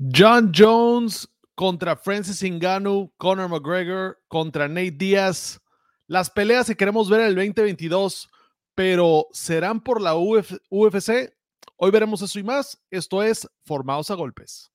[0.00, 5.60] John Jones contra Francis Ngannou, Conor McGregor contra Nate Diaz.
[6.06, 8.28] Las peleas que queremos ver en el 2022,
[8.76, 11.34] pero ¿serán por la Uf UFC?
[11.76, 12.80] Hoy veremos eso y más.
[12.92, 14.70] Esto es Formados a Golpes.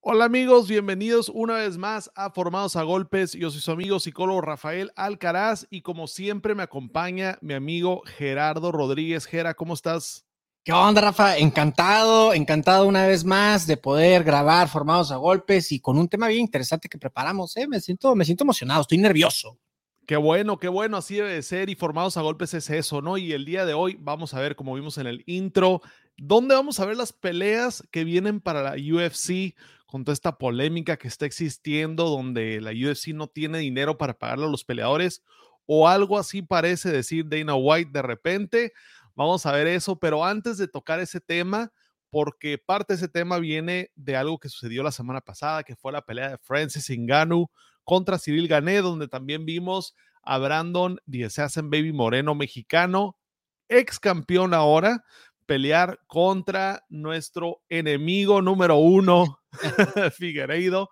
[0.00, 3.32] Hola amigos, bienvenidos una vez más a Formados a Golpes.
[3.32, 8.70] Yo soy su amigo psicólogo Rafael Alcaraz y como siempre me acompaña mi amigo Gerardo
[8.70, 9.26] Rodríguez.
[9.26, 10.24] Gera, ¿cómo estás?
[10.62, 11.36] ¿Qué onda, Rafa?
[11.36, 16.28] Encantado, encantado una vez más de poder grabar Formados a Golpes y con un tema
[16.28, 17.56] bien interesante que preparamos.
[17.56, 17.66] ¿eh?
[17.66, 19.58] Me, siento, me siento emocionado, estoy nervioso.
[20.06, 23.16] Qué bueno, qué bueno, así debe de ser y Formados a Golpes es eso, ¿no?
[23.16, 25.80] Y el día de hoy vamos a ver, como vimos en el intro,
[26.18, 29.54] dónde vamos a ver las peleas que vienen para la UFC
[29.86, 34.44] con toda esta polémica que está existiendo, donde la UFC no tiene dinero para pagarle
[34.44, 35.22] a los peleadores,
[35.64, 38.72] o algo así parece decir Dana White de repente.
[39.14, 41.72] Vamos a ver eso, pero antes de tocar ese tema,
[42.10, 45.92] porque parte de ese tema viene de algo que sucedió la semana pasada, que fue
[45.92, 47.48] la pelea de Francis Ngannou
[47.84, 53.16] contra Cyril Gané, donde también vimos a Brandon Assassin Baby Moreno mexicano,
[53.68, 55.04] ex campeón ahora,
[55.46, 59.40] pelear contra nuestro enemigo número uno,
[60.16, 60.88] Figueiredo.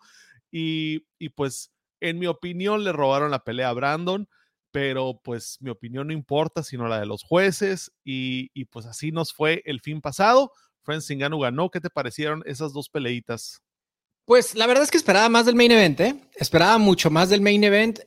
[0.51, 4.29] Y, y, pues, en mi opinión, le robaron la pelea a Brandon,
[4.71, 7.93] pero pues mi opinión no importa, sino la de los jueces.
[8.05, 10.53] Y, y pues así nos fue el fin pasado.
[10.83, 11.71] Francis ganó.
[11.71, 13.63] ¿Qué te parecieron esas dos peleitas?
[14.33, 16.15] Pues la verdad es que esperaba más del main event, ¿eh?
[16.37, 17.99] Esperaba mucho más del main event.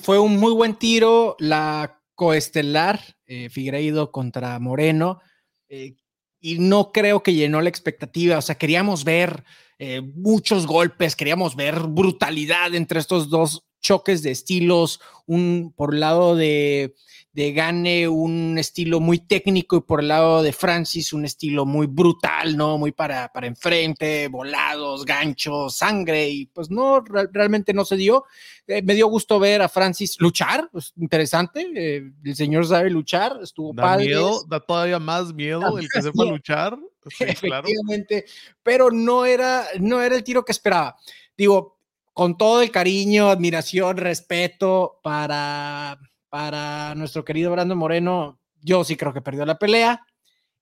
[0.00, 1.36] Fue un muy buen tiro.
[1.38, 5.20] La coestelar, eh, Figueiredo contra Moreno.
[5.68, 5.96] Eh,
[6.40, 8.38] y no creo que llenó la expectativa.
[8.38, 9.44] O sea, queríamos ver
[9.78, 16.00] eh, muchos golpes, queríamos ver brutalidad entre estos dos choques de estilos, un por el
[16.00, 16.94] lado de,
[17.32, 21.86] de Gane un estilo muy técnico y por el lado de Francis un estilo muy
[21.86, 22.78] brutal, ¿no?
[22.78, 28.24] Muy para, para enfrente, volados, ganchos, sangre y pues no, realmente no se dio.
[28.66, 33.38] Eh, me dio gusto ver a Francis luchar, pues, interesante, eh, el señor sabe luchar,
[33.40, 34.06] estuvo da padre.
[34.06, 36.36] Miedo, da todavía más miedo da el que sepa miedo.
[36.36, 36.78] luchar.
[37.08, 38.58] Sí, Efectivamente, claro.
[38.64, 40.96] pero no era, no era el tiro que esperaba.
[41.36, 41.75] Digo,
[42.16, 46.00] con todo el cariño, admiración, respeto para,
[46.30, 50.00] para nuestro querido Brando Moreno, yo sí creo que perdió la pelea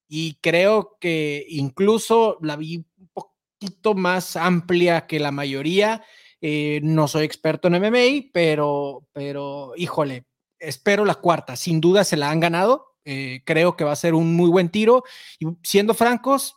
[0.08, 6.02] y creo que incluso la vi un poquito más amplia que la mayoría.
[6.40, 10.24] Eh, no soy experto en MMA, pero, pero híjole,
[10.58, 11.54] espero la cuarta.
[11.54, 12.96] Sin duda se la han ganado.
[13.04, 15.04] Eh, creo que va a ser un muy buen tiro.
[15.38, 16.56] Y siendo francos,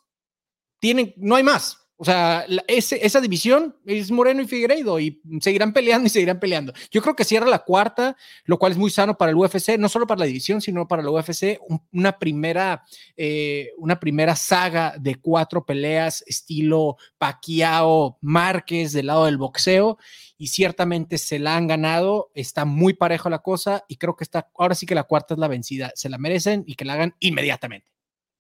[0.80, 1.87] tienen, no hay más.
[2.00, 6.72] O sea, esa división es Moreno y Figueiredo y seguirán peleando y seguirán peleando.
[6.91, 8.16] Yo creo que cierra la cuarta,
[8.46, 11.02] lo cual es muy sano para el UFC, no solo para la división, sino para
[11.02, 12.84] la UFC, un, una, primera,
[13.16, 19.97] eh, una primera saga de cuatro peleas estilo Pacquiao Márquez del lado del boxeo
[20.38, 24.52] y ciertamente se la han ganado, está muy parejo la cosa y creo que está,
[24.56, 27.16] ahora sí que la cuarta es la vencida, se la merecen y que la hagan
[27.19, 27.97] inmediatamente.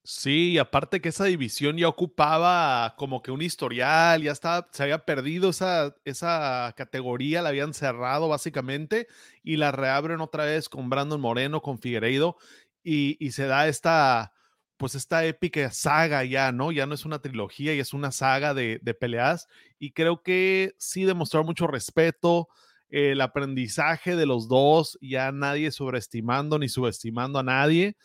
[0.09, 4.99] Sí, aparte que esa división ya ocupaba como que un historial, ya estaba, se había
[5.03, 9.07] perdido esa, esa categoría, la habían cerrado básicamente
[9.43, 12.37] y la reabren otra vez con Brandon Moreno, con Figueiredo
[12.85, 14.31] y, y se da esta,
[14.77, 16.71] pues esta épica saga ya, ¿no?
[16.71, 20.73] Ya no es una trilogía, y es una saga de, de peleas y creo que
[20.77, 22.47] sí demostró mucho respeto,
[22.89, 27.97] el aprendizaje de los dos, ya nadie sobreestimando ni subestimando a nadie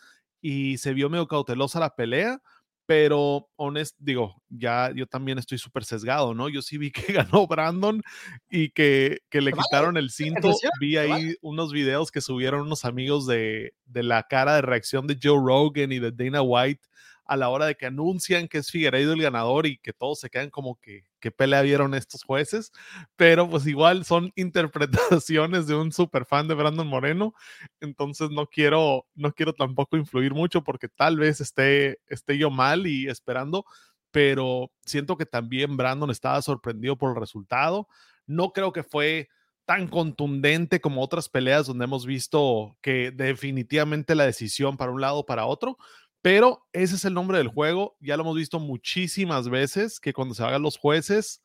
[0.42, 2.42] y se vio medio cautelosa la pelea,
[2.84, 6.48] pero honest, digo, ya yo también estoy súper sesgado, ¿no?
[6.48, 8.02] Yo sí vi que ganó Brandon
[8.50, 10.52] y que, que le quitaron el cinto.
[10.80, 15.18] Vi ahí unos videos que subieron unos amigos de, de la cara de reacción de
[15.22, 16.82] Joe Rogan y de Dana White
[17.24, 20.28] a la hora de que anuncian que es Figueiredo el ganador y que todos se
[20.28, 22.72] quedan como que, qué pelea vieron estos jueces,
[23.16, 27.32] pero pues igual son interpretaciones de un super fan de Brandon Moreno,
[27.80, 32.86] entonces no quiero, no quiero tampoco influir mucho porque tal vez esté, esté yo mal
[32.86, 33.64] y esperando,
[34.10, 37.88] pero siento que también Brandon estaba sorprendido por el resultado.
[38.26, 39.28] No creo que fue
[39.64, 45.24] tan contundente como otras peleas donde hemos visto que definitivamente la decisión para un lado
[45.24, 45.78] para otro,
[46.22, 47.96] pero ese es el nombre del juego.
[48.00, 51.42] Ya lo hemos visto muchísimas veces que cuando se hagan los jueces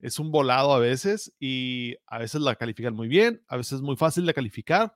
[0.00, 3.80] es un volado a veces y a veces la califican muy bien, a veces es
[3.82, 4.94] muy fácil de calificar,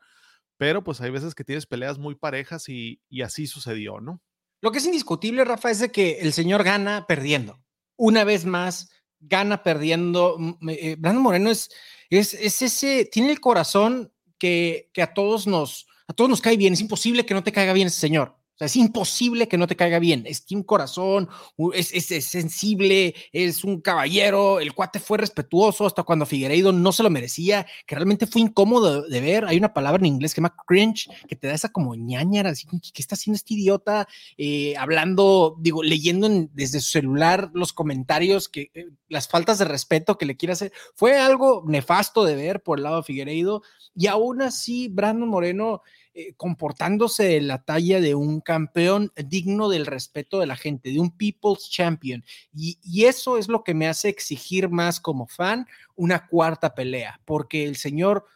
[0.57, 4.21] pero pues hay veces que tienes peleas muy parejas y, así sucedió, ¿no?
[4.61, 7.61] Lo que es indiscutible, Rafa, es que el señor gana perdiendo.
[7.97, 8.91] Una vez más,
[9.21, 10.37] gana perdiendo.
[10.39, 11.71] Mm, eh, Moreno es,
[12.11, 16.57] es, es, ese, tiene el corazón que, que a todos nos, a todos nos cae
[16.57, 16.73] bien.
[16.73, 19.77] Es imposible que no te caiga bien ese señor sea, es imposible que no te
[19.77, 20.25] caiga bien.
[20.27, 21.29] Es, tiene un corazón,
[21.75, 24.61] es, es, sensible, es un caballero.
[24.61, 29.03] El cuate fue respetuoso hasta cuando Figueiredo no se lo merecía, que realmente fue incómodo
[29.03, 29.45] de, ver.
[29.45, 32.51] Hay una palabra en inglés que se llama cringe, que te da esa como ñañara,
[32.51, 34.09] así que está haciendo este idiota?
[34.37, 40.19] Eh, hablando, digo, leyendo desde su celular los comentarios, que eh, las faltas de respeto
[40.19, 40.73] que le quiere hacer.
[40.95, 43.63] Fue algo nefasto de ver por el lado de Figueiredo.
[43.95, 45.83] Y aún así, Brandon Moreno
[46.21, 50.99] eh, comportándose en la talla de un campeón digno del respeto de la gente, de
[50.99, 52.25] un People's Champion.
[52.53, 57.63] Y, eso es lo que me hace exigir más como fan una cuarta pelea, porque
[57.63, 58.27] el señor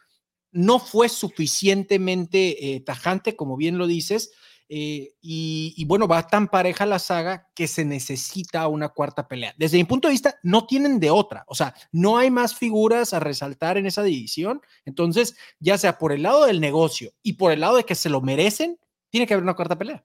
[0.53, 4.31] no fue suficientemente eh, tajante, como bien lo dices,
[4.75, 9.53] eh, y, bueno, va tan pareja la saga que se necesita una cuarta pelea.
[9.55, 11.43] Desde mi punto de vista, no tienen de otra.
[11.45, 14.61] O sea, no hay más figuras a resaltar en esa división.
[14.83, 18.09] Entonces, ya sea por el lado del negocio y por el lado de que se
[18.09, 18.79] lo merecen,
[19.11, 20.03] tiene que haber una cuarta pelea.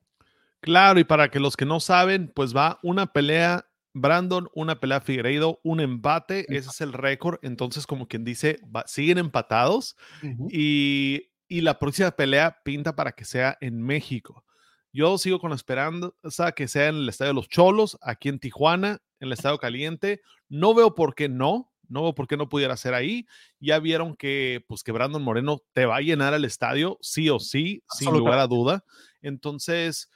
[0.61, 5.01] Claro, y para que los que no saben, pues va una pelea Brandon, una pelea
[5.01, 7.39] Figueiredo, un empate, ese es el récord.
[7.41, 9.97] Entonces, como quien dice, siguen empatados
[10.51, 14.45] y, y, la próxima pelea pinta para que sea en México.
[14.99, 18.41] Yo sigo con esperando esperanza que sea en el Estadio de los Cholos, aquí en
[18.41, 20.23] Tijuana, en el Estadio Caliente.
[20.49, 23.25] No veo por qué no, no veo por qué no pudiera ser ahí.
[23.61, 27.39] Ya vieron que, pues, que Brandon Moreno te va a llenar el estadio, sí o
[27.39, 28.85] sí, sin lugar a duda.
[29.23, 30.11] Entonces,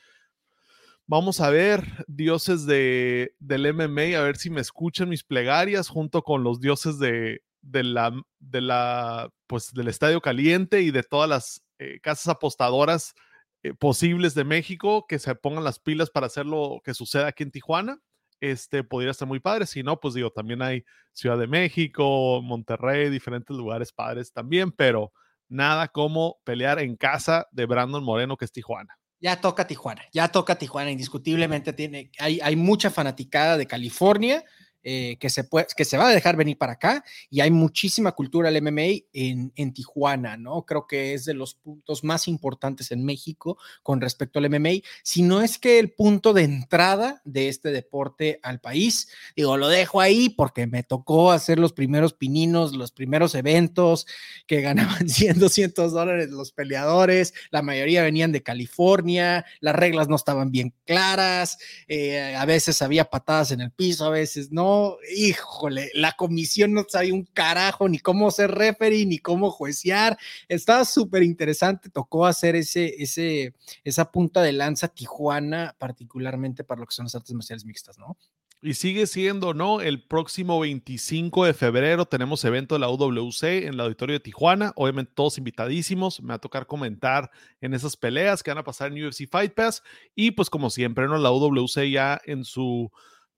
[1.07, 6.25] vamos a ver, dioses de, del MMA, a ver si me escuchan mis plegarias junto
[6.25, 11.29] con los dioses de, de la, de la, pues, del Estadio Caliente y de todas
[11.29, 13.15] las eh, casas apostadoras
[13.63, 17.43] eh, posibles de México que se pongan las pilas para hacer lo que suceda aquí
[17.43, 17.99] en Tijuana.
[18.41, 19.67] Este podría estar muy padre.
[19.67, 25.13] Si no, pues digo, también hay Ciudad de México, Monterrey, diferentes lugares padres también, pero
[25.49, 28.99] nada como pelear en casa de Brandon Moreno, que es Tijuana.
[29.21, 34.43] Ya toca Tijuana, ya toca Tijuana, indiscutiblemente tiene, hay, hay mucha fanaticada de California,
[34.85, 38.13] eh, que, se puede, que se va a dejar venir para acá y hay muchísima
[38.13, 40.67] cultura del MMA en, en, Tijuana, ¿no?
[40.67, 45.23] Creo que es de los puntos más importantes en México con respecto al MMA, si
[45.23, 50.01] no es que el punto de entrada de este deporte al país, digo, lo dejo
[50.01, 54.07] ahí porque me tocó hacer los primeros pininos, los primeros eventos
[54.47, 60.17] que ganaban 100, 200 dólares los peleadores, la mayoría venían de California, las reglas no
[60.17, 61.59] estaban bien claras,
[61.89, 64.72] eh, a veces había patadas en el piso, a veces no,
[65.17, 70.19] híjole, la comisión no sabía un carajo ni cómo ser referee, ni cómo juecear.
[70.49, 73.55] Estaba súper interesante, tocó hacer ese, ese,
[73.85, 78.17] esa punta de lanza Tijuana, particularmente para lo que son las artes marciales mixtas, ¿no?
[78.65, 79.81] Y sigue siendo, ¿no?
[79.81, 84.73] El próximo 25 de febrero tenemos evento de la UWC en el auditorio de Tijuana.
[84.77, 86.23] Obviamente todos invitadísimos.
[86.23, 87.29] Me va a tocar comentar
[87.61, 89.83] en esas peleas que van a pasar en UFC Fight Pass.
[90.15, 91.19] Y pues como siempre, ¿no?
[91.19, 92.93] La UWC ya en su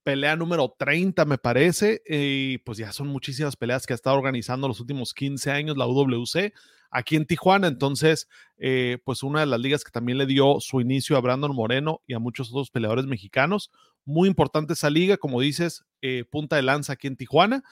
[0.05, 4.67] pelea número 30, me parece, y pues ya son muchísimas peleas que ha estado organizando
[4.67, 6.53] los últimos 15 años la UWC
[6.91, 7.67] aquí en Tijuana.
[7.67, 11.55] Entonces, eh, pues una de las ligas que también le dio su inicio a Brandon
[11.55, 13.71] Moreno y a muchos otros peleadores mexicanos.
[14.05, 17.63] Muy importante esa liga, como dices, eh, punta de lanza aquí en Tijuana.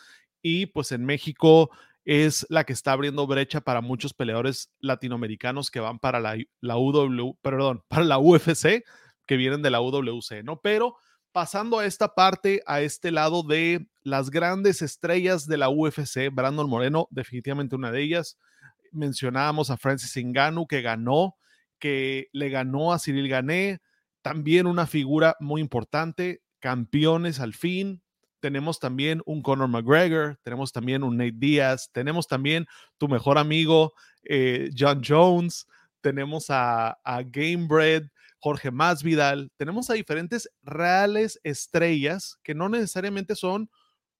[0.41, 1.69] Y pues en México
[2.03, 6.77] es la que está abriendo brecha para muchos peleadores latinoamericanos que van para la, la
[6.77, 8.83] UW, perdón, para la UFC,
[9.27, 10.59] que vienen de la UWC, ¿no?
[10.61, 10.95] Pero
[11.33, 16.69] pasando a esta parte, a este lado de las grandes estrellas de la UFC, Brandon
[16.69, 18.37] Moreno, definitivamente una de ellas.
[18.91, 21.35] Mencionábamos a Francis Ngannou que ganó,
[21.79, 23.81] que le ganó a Cyril Gané,
[24.21, 28.03] también una figura muy importante, campeones al fin.
[28.39, 33.93] Tenemos también un Conor McGregor, tenemos también un Nate Diaz, tenemos también tu mejor amigo
[34.23, 35.65] eh, John Jones,
[36.01, 38.07] tenemos a, a Gamebred,
[38.43, 43.69] Jorge Masvidal, tenemos a diferentes reales estrellas que no necesariamente son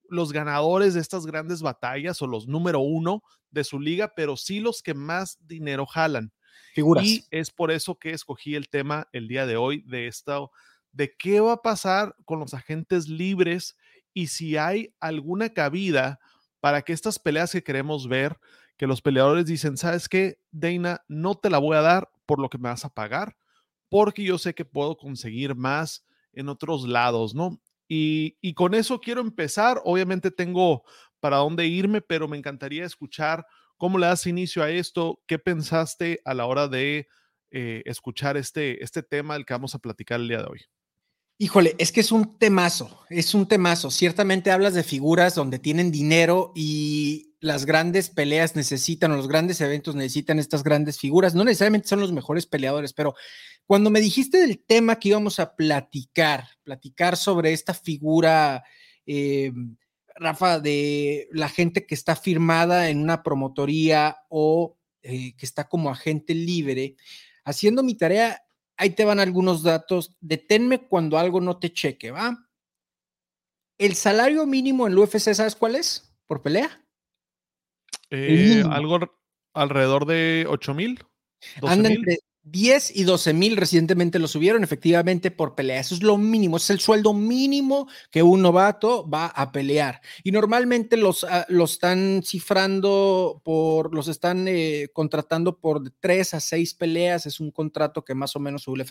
[0.08, 4.62] los ganadores de estas grandes batallas o los número uno de su liga, pero sí
[4.62, 6.32] los que más dinero jalan.
[6.74, 7.04] Figuras.
[7.04, 10.52] Y es por eso que escogí el tema el día de hoy de esto,
[10.94, 13.76] de qué va a pasar con los agentes libres
[14.14, 16.22] y si hay alguna cabida
[16.62, 18.40] para que estas peleas que queremos ver,
[18.78, 21.04] que los peleadores dicen, ¿sabes qué, Dana?
[21.10, 23.36] No te la voy a dar por lo que me vas a pagar,
[23.94, 27.62] porque yo sé que puedo conseguir más en otros lados, ¿no?
[27.88, 29.80] Y, con eso quiero empezar.
[29.86, 30.82] Obviamente tengo
[31.20, 33.46] para dónde irme, pero me encantaría escuchar
[33.78, 37.08] cómo le das inicio a esto, qué pensaste a la hora de
[37.52, 40.62] eh, escuchar este, este tema del que vamos a platicar el día de hoy.
[41.44, 43.92] Híjole, es que es un temazo, es un temazo.
[43.92, 49.60] Ciertamente hablas de figuras donde tienen dinero y las grandes peleas necesitan o los grandes
[49.60, 51.36] eventos necesitan estas grandes figuras.
[51.36, 53.14] No necesariamente son los mejores peleadores, pero
[53.66, 58.64] cuando me dijiste del tema que íbamos a platicar, platicar sobre esta figura,
[59.06, 59.52] eh,
[60.16, 65.90] Rafa, de la gente que está firmada en una promotoría o eh, que está como
[65.90, 66.96] agente libre,
[67.44, 68.46] haciendo mi tarea,
[68.84, 70.16] ahí te van algunos datos.
[70.20, 72.50] Deténme cuando algo no te cheque, ¿va?
[73.78, 76.14] El salario mínimo en el UFC, ¿sabes cuál es?
[76.28, 76.86] ¿Por pelea?
[78.10, 79.00] Eh, algo
[79.54, 81.00] alrededor de 8 mil.
[81.62, 85.80] Anda entre 10 y 12 mil recientemente lo subieron efectivamente por pelea.
[85.80, 90.02] Eso es lo mínimo, es el sueldo mínimo que un novato va a pelear.
[90.24, 96.74] Y normalmente los, uh, están cifrando por, los están eh, contratando por 3 a 6
[96.74, 97.26] peleas.
[97.26, 98.84] Es un contrato que más o menos el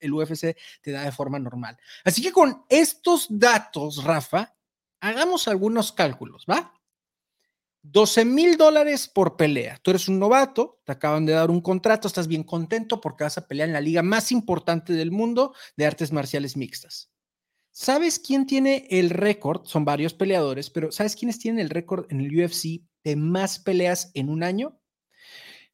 [0.00, 1.76] el UFC te da de forma normal.
[2.04, 4.54] Así que con estos datos, Rafa,
[5.00, 6.72] hagamos algunos cálculos, ¿va?
[7.82, 9.78] 12 mil dólares por pelea.
[9.82, 13.38] Tú eres un novato, te acaban de dar un contrato, estás bien contento porque vas
[13.38, 17.10] a pelear en la liga más importante del mundo de artes marciales mixtas.
[17.72, 19.62] ¿Sabes quién tiene el récord?
[19.64, 24.10] Son varios peleadores, pero ¿sabes quiénes tienen el récord en el UFC de más peleas
[24.14, 24.78] en un año?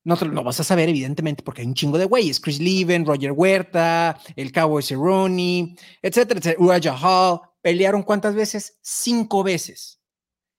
[0.04, 2.40] No te lo vas a saber, evidentemente, porque hay un chingo de güeyes.
[2.40, 6.64] Chris Leven, Roger Huerta, el Cowboy Cerrone, etcétera, etcétera.
[6.64, 7.40] Uraja Hall.
[7.60, 8.78] ¿Pelearon cuántas veces?
[8.80, 9.97] Cinco veces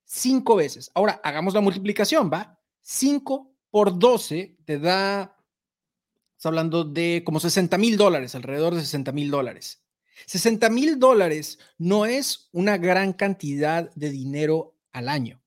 [0.09, 0.91] cinco veces.
[0.95, 2.59] Ahora, hagamos la multiplicación, ¿va?
[2.81, 5.37] 5 por 12 te da,
[6.31, 9.83] estás hablando de como 60 mil dólares, alrededor de 60 mil dólares.
[10.25, 15.41] 60 mil dólares no es una gran cantidad de dinero al año.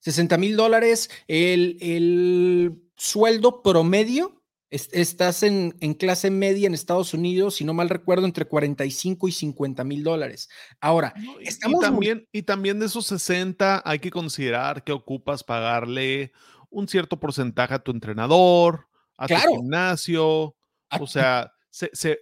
[0.00, 4.37] 60 mil dólares, el, el sueldo promedio
[4.70, 9.84] estás en, clase media en Estados Unidos, si no mal recuerdo, entre 45 y 50
[9.84, 10.48] mil dólares.
[10.80, 11.82] Ahora, estamos.
[11.82, 16.32] Y también, y también de esos 60 hay que considerar que ocupas pagarle
[16.70, 20.54] un cierto porcentaje a tu entrenador, a tu gimnasio,
[21.00, 22.18] o sea, se,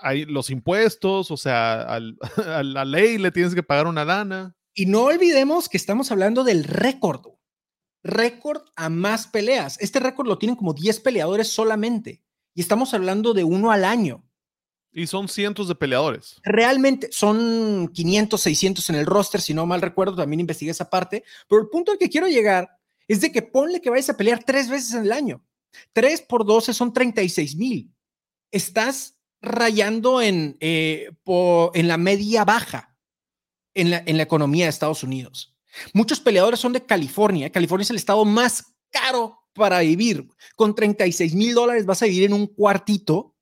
[0.00, 1.82] hay los impuestos, o sea,
[2.46, 4.54] a la ley le tienes que pagar una lana.
[4.74, 7.37] Y no olvidemos que estamos hablando del récord
[8.08, 9.76] récord a más peleas.
[9.80, 12.22] Este récord lo tienen como 10 peleadores solamente.
[12.54, 14.24] Y estamos hablando de uno al año.
[14.92, 16.40] Y son cientos de peleadores.
[16.42, 21.22] Realmente son 500, 600 en el roster, si no mal recuerdo, también investigué esa parte.
[21.48, 22.70] Pero el punto al que quiero llegar
[23.06, 25.44] es de que ponle que vayas a pelear tres veces en el año.
[25.92, 27.92] Tres por 12 son 36 mil.
[28.50, 31.10] Estás rayando en, eh,
[31.74, 32.96] en la media baja
[33.74, 35.54] en la, en la economía de Estados Unidos.
[35.92, 37.50] Muchos peleadores son de California.
[37.50, 40.26] California es el estado más caro para vivir.
[40.56, 43.34] Con 36 mil dólares vas a vivir en un cuartito.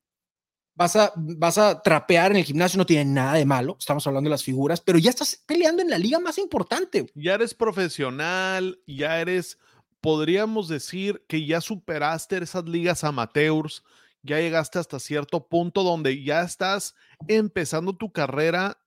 [0.75, 3.77] Vas a, vas a trapear en el gimnasio, no tiene nada de malo.
[3.79, 7.07] Estamos hablando de las figuras, pero ya estás peleando en la liga más importante.
[7.15, 9.57] Ya eres profesional, ya eres,
[10.01, 13.83] podríamos decir que ya superaste esas ligas amateurs,
[14.21, 16.93] ya llegaste hasta cierto punto donde ya estás
[17.27, 18.79] empezando tu carrera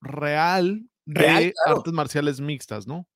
[0.00, 3.06] real de artes marciales mixtas, ¿no?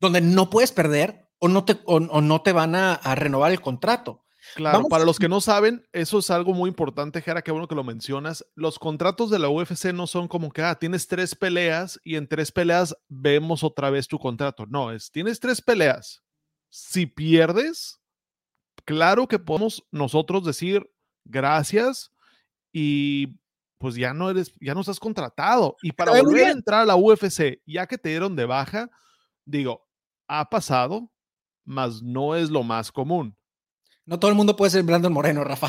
[0.00, 4.24] Donde no puedes perder o no te, o, no te van a, renovar el contrato.
[4.54, 7.74] Claro, para los que no saben, eso es algo muy importante, Jera, qué bueno que
[7.74, 8.44] lo mencionas.
[8.54, 12.26] Los contratos de la UFC no son como que, ah, tienes tres peleas y en
[12.26, 14.66] tres peleas vemos otra vez tu contrato.
[14.66, 16.22] No, es, tienes tres peleas.
[16.70, 18.00] Si pierdes,
[18.84, 20.90] claro que podemos nosotros decir
[21.24, 22.12] gracias
[22.72, 23.39] y
[23.80, 25.74] pues ya no eres, ya no estás contratado.
[25.80, 28.90] Y para volver a entrar a la UFC, ya que te dieron de baja,
[29.46, 29.88] digo,
[30.28, 31.10] ha pasado,
[31.64, 33.34] mas no es lo más común.
[34.04, 35.68] No todo el mundo puede ser Brandon Moreno, Rafa.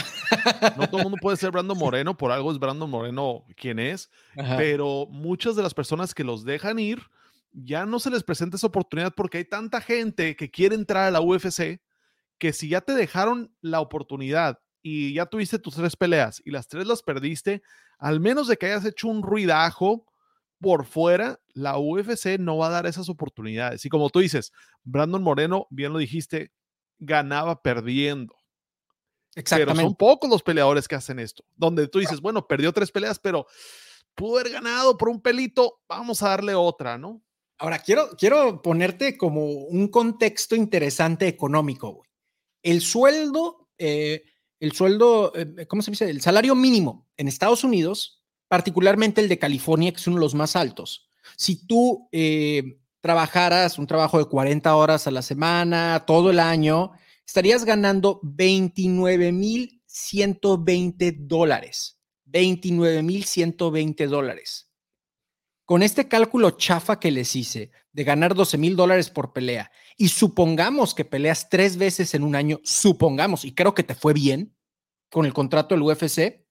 [0.75, 4.09] No todo el mundo puede ser Brandon Moreno, por algo es Brandon Moreno quien es,
[4.57, 7.01] pero muchas de las personas que los dejan ir,
[7.53, 11.11] ya no se les presenta esa oportunidad porque hay tanta gente que quiere entrar a
[11.11, 11.79] la UFC
[12.37, 16.67] que si ya te dejaron la oportunidad y ya tuviste tus tres peleas y las
[16.67, 17.61] tres las perdiste,
[18.01, 20.05] al menos de que hayas hecho un ruidajo,
[20.59, 23.85] por fuera, la UFC no va a dar esas oportunidades.
[23.85, 24.51] Y como tú dices,
[24.83, 26.51] Brandon Moreno, bien lo dijiste,
[26.99, 28.35] ganaba perdiendo.
[29.35, 29.75] Exactamente.
[29.75, 31.43] Pero son pocos los peleadores que hacen esto.
[31.55, 33.45] Donde tú dices, bueno, perdió tres peleas, pero
[34.15, 37.23] pudo haber ganado por un pelito, vamos a darle otra, ¿no?
[37.57, 42.03] Ahora, quiero, quiero ponerte como un contexto interesante económico.
[42.63, 44.23] El sueldo, eh,
[44.61, 46.09] el sueldo, eh, ¿cómo se dice?
[46.09, 50.35] El salario mínimo en Estados Unidos, particularmente el de California, que es uno de los
[50.35, 51.09] más altos.
[51.35, 56.91] Si tú eh, trabajaras un trabajo de 40 horas a la semana, todo el año,
[57.25, 61.97] estarías ganando 29.120 dólares.
[62.27, 64.69] 29.120 dólares.
[65.65, 70.09] Con este cálculo chafa que les hice de ganar 12 mil dólares por pelea y
[70.09, 74.55] supongamos que peleas tres veces en un año, supongamos, y creo que te fue bien
[75.09, 76.45] con el contrato del UFC,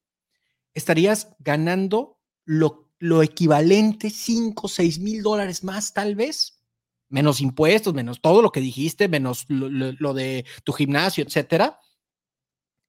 [0.75, 6.63] estarías ganando lo, lo equivalente 5 o 6 mil dólares más tal vez.
[7.09, 11.81] Menos impuestos, menos todo lo que dijiste, menos lo, de tu gimnasio, etcétera,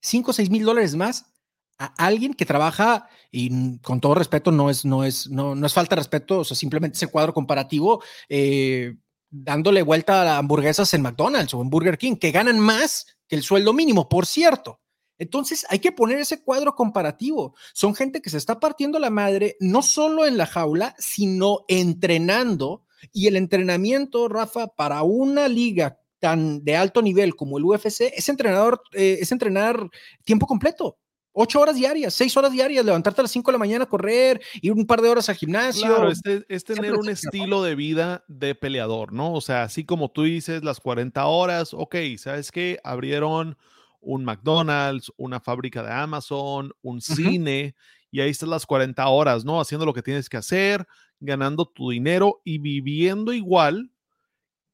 [0.02, 1.26] 5 o 6 mil dólares más
[1.80, 5.74] a alguien que trabaja, y con todo respeto, no es, no es, no, no es
[5.74, 8.96] falta de respeto, o sea, simplemente ese cuadro comparativo, eh,
[9.32, 13.44] dándole vuelta a hamburguesas en McDonald's o en Burger King, que ganan más que el
[13.44, 14.80] sueldo mínimo, por cierto.
[15.18, 17.56] Entonces hay que poner ese cuadro comparativo.
[17.74, 22.86] Son gente que se está partiendo la madre, no solo en la jaula, sino entrenando
[23.12, 28.30] y el entrenamiento, Rafa, para una liga tan de alto nivel como el UFC, es
[28.30, 29.90] entrenador, eh, es entrenar
[30.24, 30.98] tiempo completo.
[31.34, 34.74] Ocho horas diarias, seis horas diarias, levantarte a las cinco de la mañana, correr, ir
[34.74, 35.88] un par de horas al gimnasio.
[35.88, 39.34] Claro, es, tener un estilo de vida de peleador, ¿no?
[39.34, 42.80] O sea, así como tú dices, las 40 horas, ok, ¿sabes qué?
[42.84, 43.58] Abrieron
[44.02, 47.76] un McDonald's, una fábrica de Amazon, un cine,
[48.12, 49.62] y ahí están las 40 horas, ¿no?
[49.62, 50.86] Haciendo lo que tienes que hacer,
[51.22, 53.92] ganando tu dinero y viviendo igual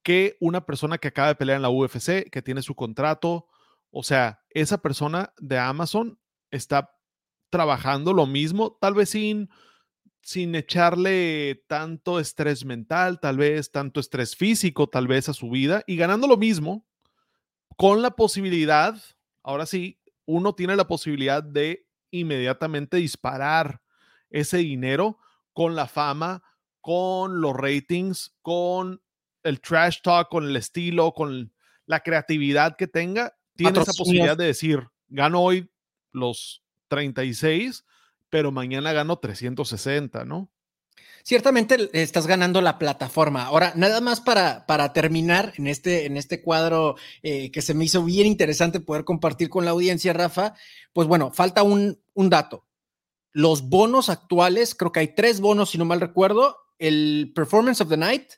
[0.02, 3.46] que una persona que acaba de pelear en la UFC, que tiene su contrato.
[3.92, 6.18] O sea, esa persona de Amazon
[6.58, 6.94] está
[7.50, 9.50] trabajando lo mismo, tal vez sin,
[10.22, 15.84] sin echarle tanto estrés mental, tal vez tanto estrés físico, tal vez a su vida,
[15.88, 16.86] y ganando lo mismo,
[17.78, 19.02] con la posibilidad,
[19.44, 23.82] ahora sí, uno tiene la posibilidad de inmediatamente disparar
[24.30, 25.20] ese dinero
[25.54, 26.44] con la fama,
[26.82, 29.02] con los ratings, con
[29.44, 31.54] el trash talk, con el estilo, con
[31.86, 35.70] la creatividad que tenga, tiene esa posibilidad de decir, gano hoy
[36.12, 37.86] los 36,
[38.30, 40.50] pero mañana gano 360, ¿no?
[41.24, 43.44] Ciertamente estás ganando la plataforma.
[43.44, 47.84] Ahora, nada más para, para terminar en este, en este cuadro eh, que se me
[47.86, 50.54] hizo bien interesante poder compartir con la audiencia, Rafa,
[50.94, 52.68] pues bueno, falta un, un dato
[53.38, 57.90] los bonos actuales, creo que hay tres bonos, si no mal recuerdo, el Performance of
[57.90, 58.32] the Night,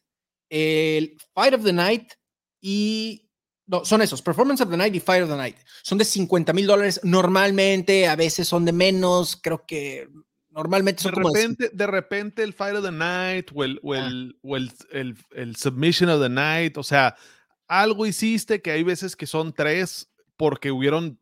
[0.49, 2.12] el Fight of the Night
[2.60, 3.28] y...
[3.69, 5.55] No, son esos, Performance of the Night y Fight of the Night.
[5.84, 10.10] Son de 50 mil dólares normalmente, a veces son de menos, creo que
[10.49, 11.88] normalmente son de repente, de...
[11.88, 14.08] repente el Fight of the Night o, el, o, ah.
[14.08, 14.71] el, o el,
[15.36, 17.15] el, Submission of the Night, o sea,
[17.67, 21.19] algo hiciste que hay veces que son tres porque hubieron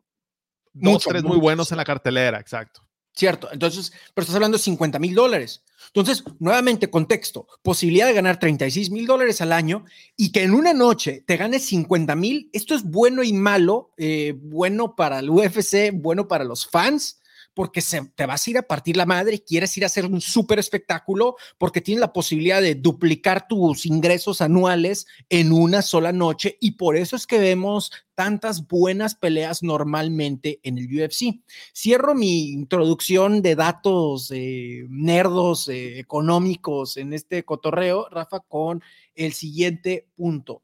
[0.72, 2.87] dos, tres muy buenos en la cartelera, exacto.
[3.18, 3.48] ¿Cierto?
[3.50, 5.64] Entonces, pero estás hablando de 50 mil dólares.
[5.88, 9.84] Entonces, nuevamente, contexto, posibilidad de ganar 36 mil dólares al año
[10.16, 14.34] y que en una noche te ganes 50 mil, esto es bueno y malo, eh,
[14.40, 17.18] bueno para el UFC, bueno para los fans,
[17.58, 17.82] porque
[18.14, 21.34] te vas a ir a partir la madre, quieres ir a hacer un súper espectáculo,
[21.58, 26.96] porque tienes la posibilidad de duplicar tus ingresos anuales en una sola noche y por
[26.96, 31.40] eso es que vemos tantas buenas peleas normalmente en el UFC.
[31.74, 38.84] Cierro mi introducción de datos eh, nerdos eh, económicos en este cotorreo, Rafa, con
[39.16, 40.62] el siguiente punto.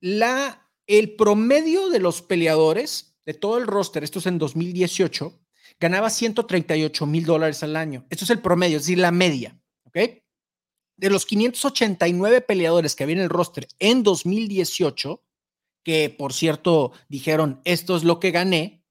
[0.00, 5.40] La, el promedio de los peleadores de todo el roster, esto es en 2018,
[5.78, 8.04] ganaba 138 mil dólares al año.
[8.10, 9.98] Esto es el promedio, es decir, la media, ¿ok?
[10.96, 15.22] De los 589 peleadores que había en el roster en 2018,
[15.84, 18.84] que por cierto dijeron, esto es lo que gané,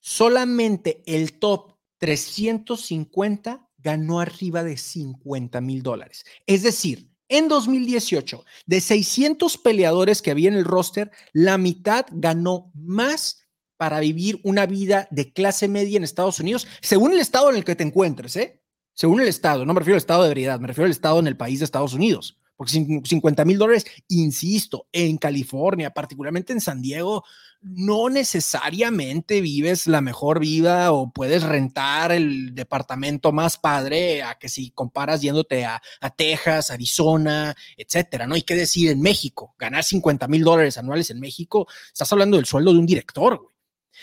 [0.00, 6.24] solamente el top 350 ganó arriba de 50 mil dólares.
[6.48, 12.70] Es decir, en 2018, de 600 peleadores que había en el roster, la mitad ganó
[12.74, 13.46] más
[13.78, 17.64] para vivir una vida de clase media en Estados Unidos, según el estado en el
[17.64, 18.62] que te encuentres, ¿eh?
[18.94, 21.26] Según el estado, no me refiero al estado de veredad, me refiero al estado en
[21.26, 26.82] el país de Estados Unidos, porque 50 mil dólares, insisto, en California, particularmente en San
[26.82, 27.24] Diego,
[27.62, 34.48] no necesariamente vives la mejor vida o puedes rentar el departamento más padre a que
[34.48, 35.80] si comparas yéndote a,
[36.16, 38.34] Texas, Arizona, etcétera, ¿no?
[38.34, 42.46] hay que decir en México, ganar 50 mil dólares anuales en México, estás hablando del
[42.46, 43.52] sueldo de un director, güey.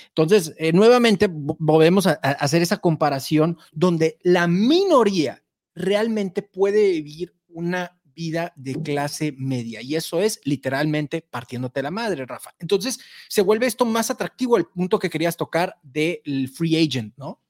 [0.10, 7.34] Entonces, eh, nuevamente volvemos a, a hacer esa comparación donde la minoría realmente puede vivir
[7.50, 9.82] una vida de clase media.
[9.82, 12.54] Y eso es literalmente partiéndote la madre, Rafa.
[12.60, 17.42] Entonces, se vuelve esto más atractivo al punto que querías tocar del free agent, ¿no?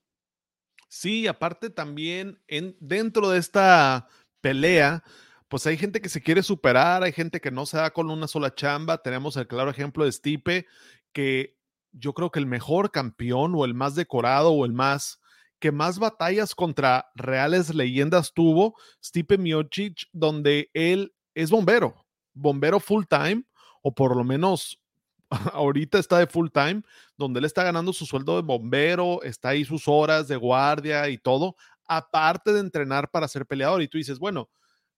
[0.88, 4.08] Sí, aparte también en, dentro de esta
[4.41, 5.03] pelea,
[5.47, 8.27] pues hay gente que se quiere superar, hay gente que no se da con una
[8.27, 9.01] sola chamba.
[9.01, 10.67] Tenemos el claro ejemplo de Stipe,
[11.13, 11.58] que
[11.93, 15.19] yo creo que el mejor campeón o el más decorado o el más
[15.60, 23.04] que más batallas contra reales leyendas tuvo Stipe Miocic, donde él es bombero, bombero full
[23.08, 23.43] time,
[23.82, 24.80] o por lo menos
[25.54, 26.82] ahorita está de full time,
[27.17, 31.17] donde él está ganando su sueldo de bombero, está ahí sus horas de guardia y
[31.17, 31.56] todo,
[31.88, 33.82] aparte de entrenar para ser peleador.
[33.82, 34.50] Y tú dices, bueno,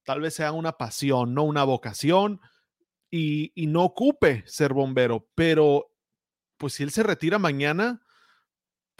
[0.03, 2.39] tal vez sea una pasión, no una vocación,
[3.09, 5.91] y, y no ocupe ser bombero, pero
[6.57, 8.01] pues si él se retira mañana,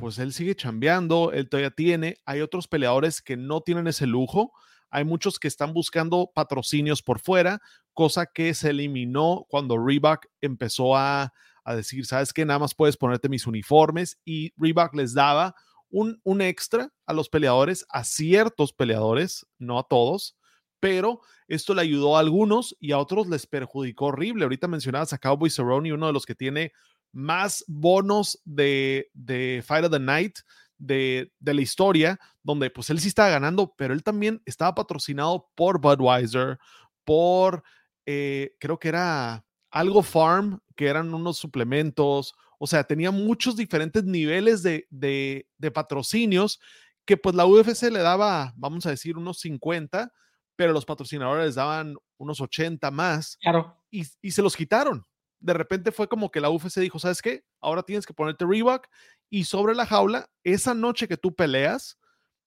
[0.01, 2.17] pues él sigue chambeando, él todavía tiene.
[2.25, 4.51] Hay otros peleadores que no tienen ese lujo.
[4.89, 7.61] Hay muchos que están buscando patrocinios por fuera,
[7.93, 11.31] cosa que se eliminó cuando Reebok empezó a,
[11.67, 15.53] decir, sabes que nada más puedes ponerte mis uniformes y Reebok les daba
[15.91, 20.35] un, un extra a los peleadores, a ciertos peleadores, no a todos,
[20.79, 24.45] pero esto le ayudó a algunos y a otros les perjudicó horrible.
[24.45, 26.71] Ahorita mencionabas a Cowboy Cerrone, uno de los que tiene
[27.11, 30.39] más bonos de, de Fight of the Night
[30.81, 35.79] de, la historia, donde pues él sí estaba ganando, pero él también estaba patrocinado por
[35.79, 36.57] Budweiser,
[37.03, 37.63] por,
[38.05, 44.03] eh, creo que era algo Farm, que eran unos suplementos, o sea, tenía muchos diferentes
[44.03, 46.59] niveles de, de, de patrocinios
[47.05, 50.11] que pues la UFC le daba, vamos a decir, unos 50,
[50.55, 53.37] pero los patrocinadores daban unos 80 más.
[53.41, 53.77] Claro.
[53.89, 55.05] Y, y se los quitaron
[55.41, 57.43] de repente fue como que la UFC dijo, ¿sabes qué?
[57.59, 58.87] Ahora tienes que ponerte Reebok
[59.29, 61.99] y sobre la jaula, esa noche que tú peleas,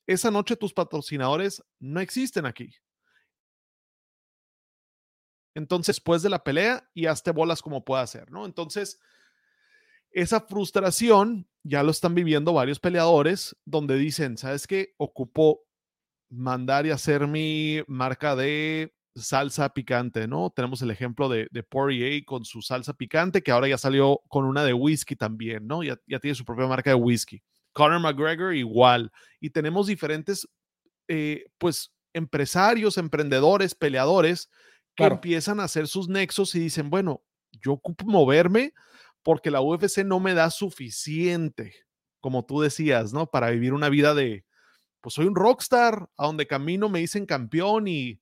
[0.06, 2.74] esa noche tus patrocinadores no existen aquí.
[5.54, 8.44] Entonces, después de la pelea y hazte bolas como pueda hacer, ¿no?
[8.44, 9.00] Entonces,
[10.10, 14.94] esa frustración ya lo están viviendo varios peleadores donde dicen, ¿sabes qué?
[14.96, 15.64] Ocupo
[16.28, 20.50] mandar y hacer mi marca de salsa picante, ¿no?
[20.50, 24.44] Tenemos el ejemplo de, de Poirier con su salsa picante, que ahora ya salió con
[24.44, 25.82] una de whisky también, ¿no?
[25.82, 27.42] Ya, ya tiene su propia marca de whisky.
[27.72, 29.12] Conor McGregor igual.
[29.40, 30.48] Y tenemos diferentes,
[31.08, 34.48] eh, pues, empresarios, emprendedores, peleadores,
[34.96, 37.24] que empiezan a hacer sus nexos y dicen, bueno,
[37.60, 38.72] yo ocupo moverme
[39.24, 41.74] porque la UFC no me da suficiente,
[42.20, 43.26] como tú decías, ¿no?
[43.26, 44.44] Para vivir una vida de,
[45.00, 48.20] pues soy un rockstar, a donde camino me dicen campeón y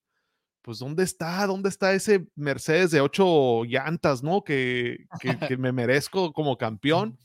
[0.63, 1.47] pues ¿dónde está?
[1.47, 4.43] ¿Dónde está ese Mercedes de ocho llantas, ¿no?
[4.43, 7.19] Que, que, me merezco como campeón.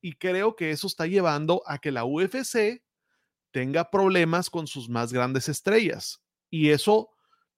[0.00, 2.82] Y creo que eso está llevando a que la UFC
[3.52, 6.20] tenga problemas con sus más grandes estrellas.
[6.50, 7.10] Y eso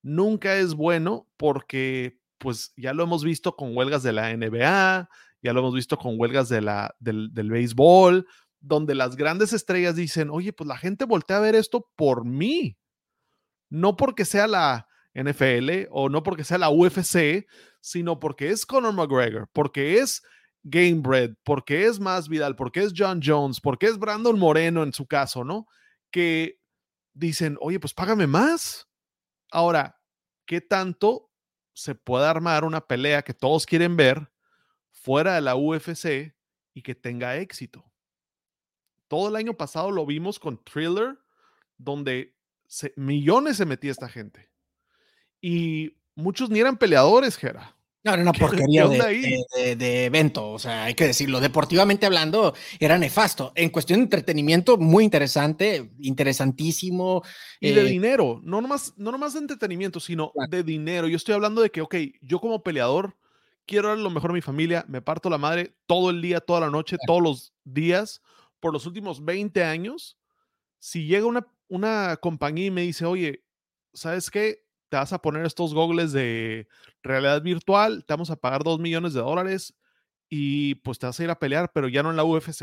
[0.02, 5.08] nunca es bueno porque, pues ya lo hemos visto con huelgas de la NBA,
[5.42, 8.26] ya lo hemos visto con huelgas de la, del, del béisbol,
[8.60, 12.76] donde las grandes estrellas dicen, oye, pues la gente voltea a ver esto por mí,
[13.70, 17.46] no porque sea la, NFL o no porque sea la UFC,
[17.80, 20.22] sino porque es Conor McGregor, porque es
[20.64, 25.06] Gamebred, porque es Más Vidal, porque es John Jones, porque es Brandon Moreno en su
[25.06, 25.66] caso, ¿no?
[26.10, 26.60] Que
[27.12, 28.88] dicen, oye, pues págame más.
[29.50, 30.00] Ahora,
[30.46, 31.30] ¿qué tanto
[31.74, 34.32] se puede armar una pelea que todos quieren ver
[34.90, 36.34] fuera de la UFC
[36.72, 37.84] y que tenga éxito?
[39.06, 41.18] Todo el año pasado lo vimos con Thriller,
[41.76, 42.34] donde
[42.96, 44.53] millones se metía esta gente
[45.46, 47.76] y muchos ni eran peleadores, Jera.
[48.02, 51.38] No, era una porquería de, evento, o sea, hay que decirlo.
[51.38, 53.52] Deportivamente hablando, era nefasto.
[53.54, 57.22] En cuestión de entretenimiento, muy interesante, interesantísimo.
[57.60, 61.08] Y de eh, dinero, no nomás, no nomás de entretenimiento, sino de dinero.
[61.08, 63.14] Yo estoy hablando de que, ok, yo como peleador
[63.66, 66.60] quiero dar lo mejor a mi familia, me parto la madre todo el día, toda
[66.60, 68.22] la noche, todos los días,
[68.60, 70.16] por los últimos 20 años.
[70.78, 73.44] Si llega una, una compañía y me dice, oye,
[73.92, 74.63] ¿sabes qué?
[74.88, 76.68] Te vas a poner estos gogles de
[77.02, 79.74] realidad virtual, te vamos a pagar dos millones de dólares
[80.28, 82.58] y pues te vas a ir a pelear, pero ya no en la UFC.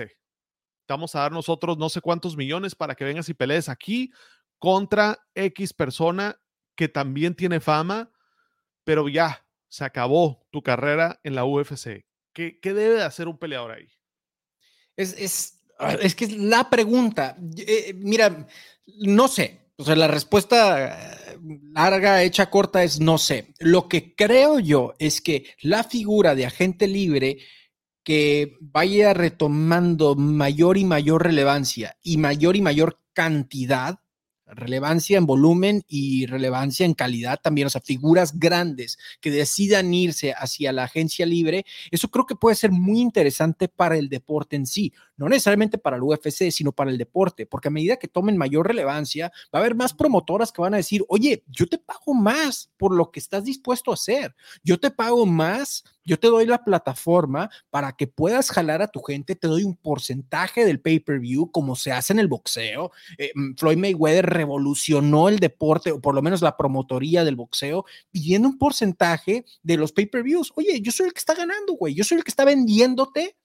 [0.86, 4.12] Te vamos a dar nosotros no sé cuántos millones para que vengas y pelees aquí
[4.60, 6.39] contra X persona
[6.75, 8.12] que también tiene fama,
[8.84, 12.05] pero ya, se acabó tu carrera en la UFC.
[12.34, 13.88] ¿Qué, qué debe de hacer un peleador ahí?
[14.97, 17.38] Es, es, ah, es que es la pregunta.
[17.57, 18.47] Eh, mira,
[18.97, 19.61] no sé.
[19.82, 21.38] O sea, la respuesta eh,
[21.74, 23.56] larga, hecha corta es no sé.
[23.58, 27.39] Lo que creo yo es que la figura de agente libre
[28.04, 34.00] que vaya retomando mayor y mayor relevancia y mayor y mayor cantidad
[34.51, 40.33] relevancia en volumen y relevancia en calidad también, o sea, figuras grandes que decidan irse
[40.33, 44.65] hacia la agencia libre, eso creo que puede ser muy interesante para el deporte en
[44.65, 48.37] sí, no necesariamente para el UFC, sino para el deporte, porque a medida que tomen
[48.37, 52.13] mayor relevancia, va a haber más promotoras que van a decir, oye, yo te pago
[52.13, 56.45] más por lo que estás dispuesto a hacer, yo te pago más yo te doy
[56.45, 61.51] la plataforma para que puedas jalar a tu gente, te doy un porcentaje del pay-per-view
[61.51, 62.91] como se hace en el boxeo.
[63.17, 67.85] Eh, mm, Floyd Mayweather revolucionó el deporte, o por lo menos la promotoría del boxeo,
[68.11, 70.51] pidiendo un porcentaje de los pay-per-views.
[70.55, 73.35] Oye, yo soy el que está ganando, güey, yo soy el que está vendiéndote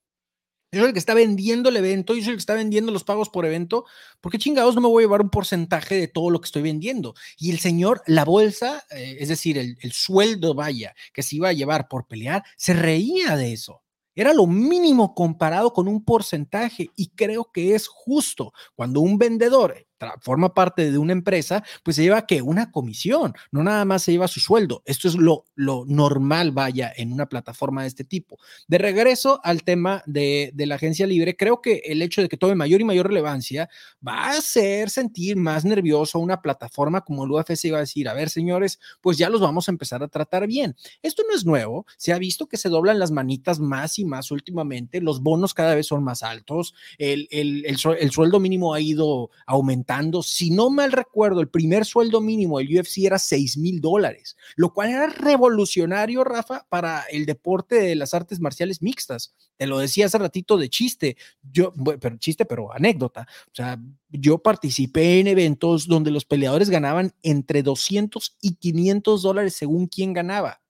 [0.72, 3.05] yo soy el que está vendiendo el evento, yo soy el que está vendiendo los
[3.05, 3.85] pagos por evento,
[4.20, 7.14] porque chingados no me voy a llevar un porcentaje de todo lo que estoy vendiendo.
[7.38, 11.48] Y el señor, la bolsa, eh, es decir, el, el sueldo, vaya, que se iba
[11.48, 13.83] a llevar por pelear, se reía de eso.
[14.14, 19.86] Era lo mínimo comparado con un porcentaje y creo que es justo cuando un vendedor
[20.20, 24.12] forma parte de una empresa, pues se lleva que una comisión, no nada más se
[24.12, 24.82] lleva su sueldo.
[24.85, 28.38] Esto es lo, lo normal, vaya, en una plataforma de este tipo.
[28.68, 32.37] De regreso al tema de, de, la agencia libre, creo que el hecho de que
[32.37, 33.68] tome mayor y mayor relevancia
[34.06, 38.14] va a hacer sentir más nervioso una plataforma como el UFC va a decir, a
[38.14, 40.76] ver, señores, pues ya los vamos a empezar a tratar bien.
[41.02, 44.30] Esto no es nuevo, se ha visto que se doblan las manitas más y más
[44.30, 48.80] últimamente, los bonos cada vez son más altos, el, el, el, el sueldo mínimo ha
[48.80, 49.86] ido aumentando
[50.22, 54.72] si no mal recuerdo, el primer sueldo mínimo del UFC era 6 mil dólares, lo
[54.72, 59.35] cual era revolucionario, Rafa, para el deporte de las artes marciales mixtas.
[59.57, 61.16] Te lo decía hace ratito de chiste,
[61.53, 63.27] yo, pero chiste, pero anécdota.
[63.46, 69.55] O sea, yo participé en eventos donde los peleadores ganaban entre 200 y 500 dólares
[69.55, 70.61] según quién ganaba.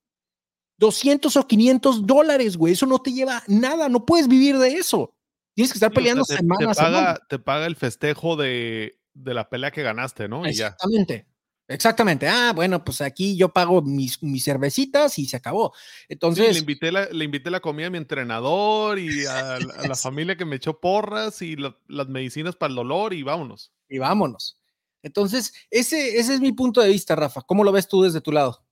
[0.78, 5.14] 200 o 500 dólares, güey, eso no te lleva nada, no puedes vivir de eso.
[5.54, 6.76] Tienes que estar peleando semanas.
[6.76, 10.44] Te paga, te paga el festejo de, de la pelea que ganaste, ¿no?
[10.44, 11.26] Exactamente.
[11.68, 12.28] Exactamente.
[12.28, 15.74] Ah, bueno, pues aquí yo pago mis, mis cervecitas y se acabó.
[16.08, 16.52] Entonces.
[16.52, 20.44] le, invité la, le invité la comida a mi entrenador y a, la familia que
[20.44, 23.72] me echó porras y las medicinas para el dolor y vámonos.
[23.88, 24.60] Y vámonos.
[25.02, 27.42] Entonces, ese, ese es mi punto de vista, Rafa.
[27.42, 28.64] ¿Cómo lo ves tú desde tu lado?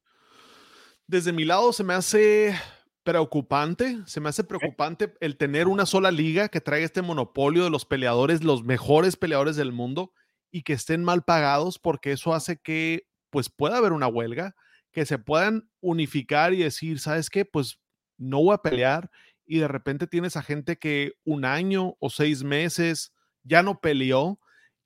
[1.07, 2.55] Desde mi lado se me hace
[3.03, 7.71] preocupante, se me hace preocupante el tener una sola liga que traiga este monopolio de
[7.71, 10.13] los peleadores, los mejores peleadores del mundo
[10.55, 14.55] y que estén mal pagados porque eso hace que pues pueda haber una huelga,
[14.93, 17.45] que se puedan unificar y decir, ¿sabes qué?
[17.45, 17.81] Pues
[18.19, 19.11] no voy a pelear
[19.45, 23.13] y de repente tienes a gente que un año o seis meses
[23.43, 24.39] ya no peleó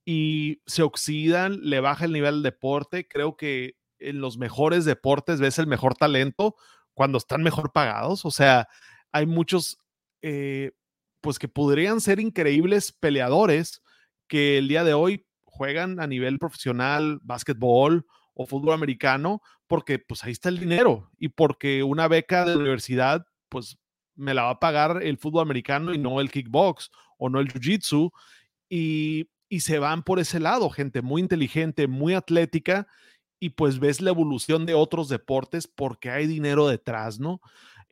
[0.06, 3.06] y se oxidan, le baja el nivel del deporte.
[3.06, 6.56] Creo que en los mejores deportes ves el mejor talento
[6.94, 8.24] cuando están mejor pagados.
[8.24, 8.68] O sea,
[9.12, 9.76] hay muchos,
[10.22, 10.72] eh,
[11.20, 13.82] pues que podrían ser increíbles peleadores
[14.28, 15.27] que el día de hoy
[15.58, 21.28] juegan a nivel profesional, básquetbol o fútbol americano, porque pues ahí está el dinero y
[21.28, 23.76] porque una beca de universidad, pues
[24.14, 27.48] me la va a pagar el fútbol americano y no el kickbox o no el
[27.48, 28.12] jiu-jitsu.
[28.70, 32.86] Y, y se van por ese lado, gente muy inteligente, muy atlética,
[33.40, 37.40] y pues ves la evolución de otros deportes porque hay dinero detrás, ¿no?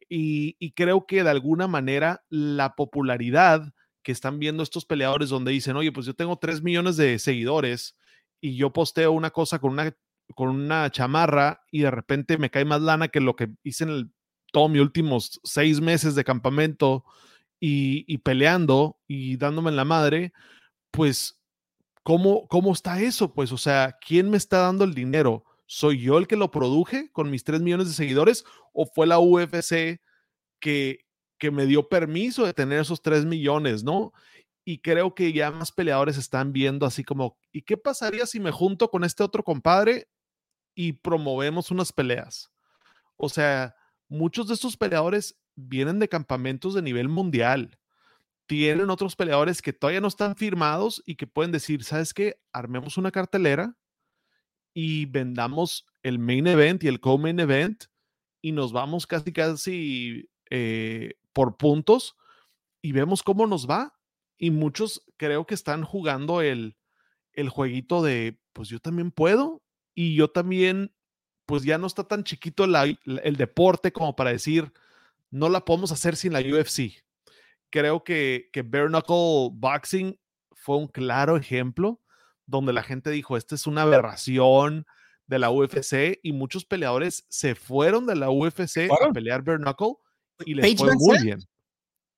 [0.09, 3.73] Y, y creo que de alguna manera la popularidad
[4.07, 7.97] que están viendo estos peleadores donde dicen, oye, pues yo tengo 3 millones de seguidores
[8.41, 9.97] y yo posteo una cosa con una,
[10.37, 14.15] con una chamarra y de repente me cae más lana que lo que hice en
[14.53, 17.05] todos mis últimos seis meses de campamento
[17.59, 20.33] y, y peleando y dándome en la madre,
[20.93, 21.43] pues,
[22.05, 23.35] ¿cómo, ¿cómo está eso?
[23.35, 25.43] Pues, o sea, ¿quién me está dando el dinero?
[25.67, 29.19] ¿Soy yo el que lo produje con mis 3 millones de seguidores o fue la
[29.19, 30.01] UFC
[30.61, 31.06] que,
[31.39, 34.13] que me dio permiso de tener esos 3 millones, ¿no?
[34.65, 38.51] Y creo que ya más peleadores están viendo así como, ¿y qué pasaría si me
[38.51, 40.09] junto con este otro compadre
[40.75, 42.51] y promovemos unas peleas?
[43.17, 43.77] O sea,
[44.09, 47.79] muchos de estos peleadores vienen de campamentos de nivel mundial.
[48.47, 52.41] Tienen otros peleadores que todavía no están firmados y que pueden decir, ¿sabes qué?
[52.53, 53.77] Armemos una cartelera
[54.75, 57.85] y vendamos el main event y el co-main event
[58.43, 62.17] y nos vamos casi, casi eh, por puntos
[62.81, 63.93] y vemos cómo nos va.
[64.39, 66.79] Y muchos creo que están jugando el,
[67.35, 69.63] el jueguito de, pues yo también puedo
[69.95, 70.95] y yo también
[71.45, 74.73] pues ya no está tan chiquito el deporte como para decir,
[75.31, 77.05] no la podemos hacer sin la UFC.
[77.69, 80.19] Creo que, que Bare Knuckle Boxing
[80.53, 82.01] fue un claro ejemplo
[82.47, 84.87] donde la gente dijo, esta es una aberración
[85.27, 89.97] de la UFC y muchos peleadores se fueron de la UFC a pelear Bare Knuckle
[90.45, 91.41] y les fue muy bien.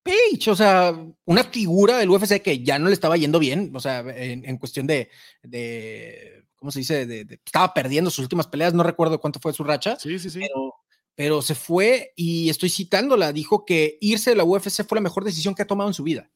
[0.03, 3.81] Page, o sea, una figura del UFC que ya no le estaba yendo bien, o
[3.81, 5.11] sea, en, cuestión de,
[5.43, 7.27] de, ¿cómo se dice?
[7.45, 9.97] estaba perdiendo sus últimas peleas, no recuerdo cuánto fue su racha.
[9.97, 10.41] Sí, sí, sí.
[10.41, 10.75] Pero,
[11.15, 15.25] pero se fue y estoy citándola, dijo que irse de la UFC fue la mejor
[15.25, 16.31] decisión que ha tomado en su vida.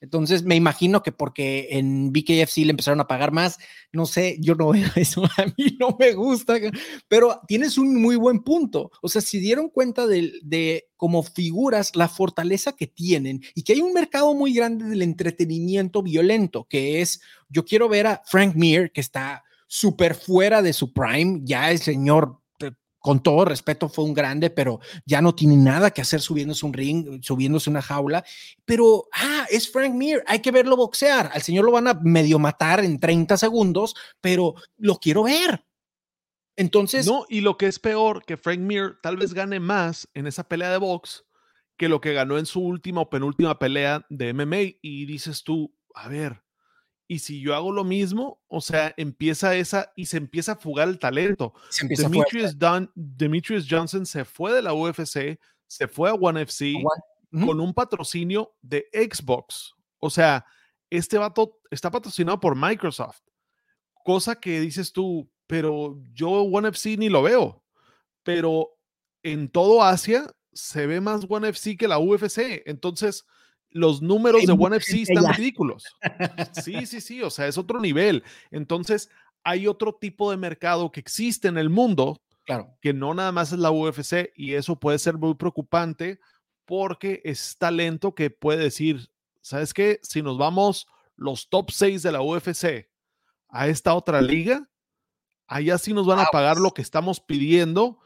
[0.00, 3.58] Entonces me imagino que porque en BKFC le empezaron a pagar más,
[3.92, 6.54] no sé, yo no veo eso, a mí no me gusta,
[7.08, 8.90] pero tienes un muy buen punto.
[9.02, 13.74] O sea, si dieron cuenta de, de como figuras la fortaleza que tienen y que
[13.74, 18.54] hay un mercado muy grande del entretenimiento violento, que es, yo quiero ver a Frank
[18.54, 22.39] Mir, que está súper fuera de su prime, ya el señor
[23.00, 26.72] con todo respeto, fue un grande, pero ya no tiene nada que hacer subiéndose un
[26.72, 28.24] ring, subiéndose una jaula.
[28.64, 31.30] Pero, ah, es Frank Mir, hay que verlo boxear.
[31.32, 35.64] Al señor lo van a medio matar en 30 segundos, pero lo quiero ver.
[36.56, 37.06] Entonces.
[37.06, 40.44] No, y lo que es peor, que Frank Mir tal vez gane más en esa
[40.44, 41.24] pelea de box
[41.78, 44.76] que lo que ganó en su última o penúltima pelea de MMA.
[44.82, 46.42] Y dices tú, a ver,
[47.10, 50.88] y si yo hago lo mismo, o sea, empieza esa y se empieza a fugar
[50.88, 51.54] el talento.
[51.82, 52.56] Demetrius,
[52.94, 56.74] Demetrius, Johnson se fue de la UFC, se fue a One FC
[57.32, 59.74] con un patrocinio de Xbox.
[59.98, 60.46] O sea,
[60.88, 63.22] este vato está patrocinado por Microsoft.
[64.04, 67.64] Cosa que dices tú, pero yo One FC ni lo veo.
[68.22, 68.78] Pero
[69.24, 72.62] en todo Asia se ve más One FC que la UFC.
[72.66, 73.26] Entonces,
[73.70, 75.84] los números de One FC están ridículos.
[76.62, 78.24] Sí, sí, sí, o sea, es otro nivel.
[78.50, 79.10] Entonces,
[79.44, 82.76] hay otro tipo de mercado que existe en el mundo, claro.
[82.80, 86.20] que no nada más es la UFC, y eso puede ser muy preocupante
[86.64, 89.98] porque es talento que puede decir, ¿sabes qué?
[90.02, 92.88] Si nos vamos los top 6 de la UFC
[93.48, 94.68] a esta otra liga,
[95.46, 97.98] allá sí nos van a pagar lo que estamos pidiendo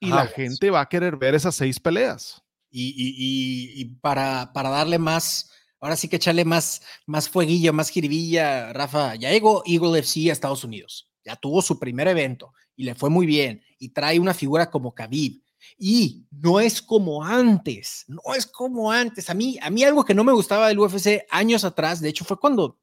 [0.00, 2.45] y la gente va a querer ver esas seis peleas
[2.78, 9.14] y, para, para, darle más, ahora sí que echarle más, más fueguillo, más jiribilla, Rafa,
[9.14, 13.10] ya llegó Eagle FC a Estados Unidos, ya tuvo su primer evento y le fue
[13.10, 15.42] muy bien y trae una figura como Khabib.
[15.78, 19.28] Y no es como antes, no es como antes.
[19.30, 22.24] A mí, a mí algo que no me gustaba del UFC años atrás, de hecho
[22.24, 22.78] fue cuando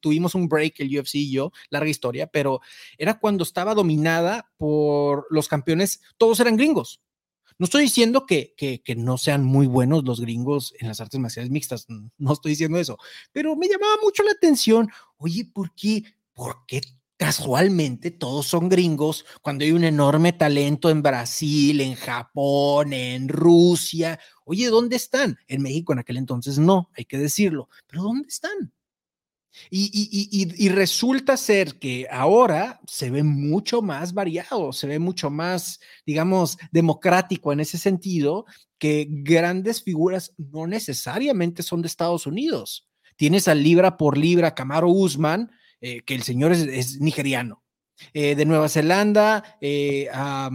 [0.00, 2.60] tuvimos un break el UFC y yo, larga historia, pero
[2.98, 7.00] era cuando estaba dominada por los campeones, todos eran gringos.
[7.60, 11.50] No estoy diciendo que, que, no sean muy buenos los gringos en las artes marciales
[11.50, 12.96] mixtas, no estoy diciendo eso,
[13.32, 16.02] pero me llamaba mucho la atención, oye, ¿por qué?
[16.32, 16.80] ¿Por qué
[17.18, 24.18] casualmente todos son gringos cuando hay un enorme talento en Brasil, en Japón, en Rusia?
[24.46, 25.36] Oye, ¿dónde están?
[25.46, 28.72] En México en aquel entonces no, hay que decirlo, pero ¿dónde están?
[29.70, 36.58] Y, resulta ser que ahora se ve mucho más variado, se ve mucho más, digamos,
[36.72, 38.46] democrático en ese sentido,
[38.78, 42.88] que grandes figuras no necesariamente son de Estados Unidos.
[43.16, 47.62] Tienes al libra por libra Camaro Usman, eh, que el señor es, nigeriano.
[48.14, 50.50] Eh, de Nueva Zelanda, eh, ah,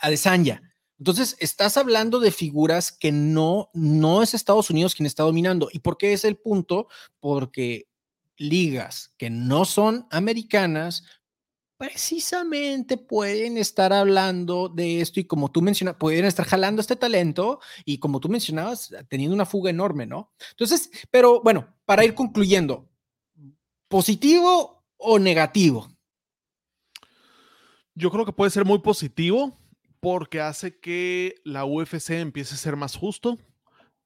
[0.00, 0.71] Adesanya
[1.02, 5.68] entonces, estás hablando de figuras que no, no es Estados Unidos quien está dominando.
[5.72, 6.86] ¿Y por qué es el punto?
[7.18, 7.88] Porque
[8.36, 11.02] ligas que no son americanas
[11.76, 17.58] precisamente pueden estar hablando de esto y como tú mencionas, pueden estar jalando este talento
[17.84, 20.32] y como tú mencionabas, teniendo una fuga enorme, ¿no?
[20.50, 22.88] Entonces, pero bueno, para ir concluyendo,
[23.88, 25.90] ¿positivo o negativo?
[27.92, 29.58] Yo creo que puede ser muy positivo
[30.02, 33.38] porque hace que la UFC empiece a ser más justo.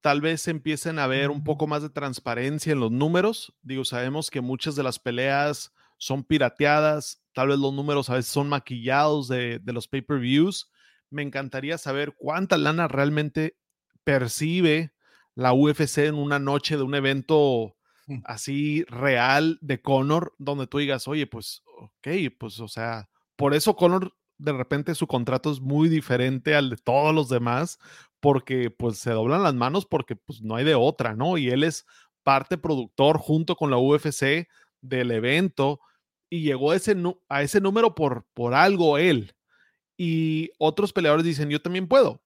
[0.02, 3.54] Tal vez empiecen a ver un poco más de transparencia en los números.
[3.62, 8.30] Digo, sabemos que muchas de las peleas son pirateadas, tal vez los números a veces
[8.30, 10.70] son maquillados de, los pay-per-views.
[11.08, 13.56] Me encantaría saber cuánta lana realmente
[14.04, 14.92] percibe
[15.34, 17.74] la UFC en una noche de un evento
[18.06, 18.18] mm.
[18.24, 23.76] así real de Conor, donde tú digas, oye, pues, ok, pues, o sea, por eso
[23.76, 27.78] Conor de repente su contrato es muy diferente al de todos los demás,
[28.20, 31.38] porque pues se doblan las manos porque pues no hay de otra, ¿no?
[31.38, 31.86] Y él es
[32.22, 34.48] parte productor junto con la UFC
[34.80, 35.80] del evento
[36.28, 36.96] y llegó a ese,
[37.28, 39.34] a ese número por, por algo él.
[39.96, 42.22] Y otros peleadores dicen, yo también puedo.